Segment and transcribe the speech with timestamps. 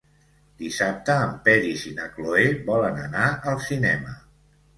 [0.61, 4.17] Dissabte en Peris i na Cloè volen anar al cinema.